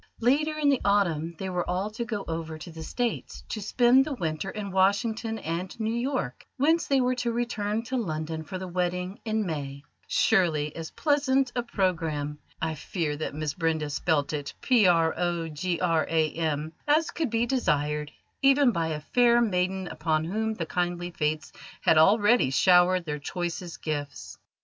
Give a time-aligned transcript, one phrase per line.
[0.19, 4.03] Later in the autumn they were all to go over to the States to spend
[4.03, 8.57] the winter in Washington and New York, whence they were to return to London for
[8.57, 14.33] the wedding in May: surely as pleasant a programme I fear that Miss Brenda spelt
[14.33, 15.13] it "program"
[16.87, 18.11] as could be desired
[18.41, 23.83] even by a fair maiden upon whom the kindly Fates had already showered their choicest
[23.83, 24.39] gifts.